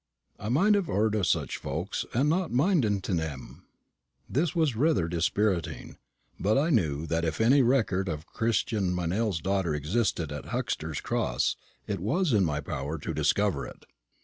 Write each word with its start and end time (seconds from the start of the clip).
I 0.39 0.49
might 0.49 0.73
have 0.73 0.87
heard 0.87 1.15
o' 1.15 1.21
such 1.21 1.57
folks, 1.57 2.05
and 2.11 2.27
not 2.27 2.49
minded 2.51 3.03
t' 3.03 3.13
nee 3.13 3.21
am." 3.21 3.65
This 4.27 4.55
was 4.55 4.75
rather 4.75 5.07
dispiriting; 5.07 5.95
but 6.39 6.57
I 6.57 6.71
knew 6.71 7.05
that 7.05 7.23
if 7.23 7.39
any 7.39 7.61
record 7.61 8.09
of 8.09 8.25
Christian 8.25 8.95
Meynell's 8.95 9.41
daughter 9.41 9.75
existed 9.75 10.31
at 10.31 10.45
Huxter's 10.45 11.01
Cross, 11.01 11.55
it 11.85 11.99
was 11.99 12.33
in 12.33 12.43
my 12.43 12.59
power 12.61 12.97
to 12.97 13.13
discover 13.13 13.67
it. 13.67 13.85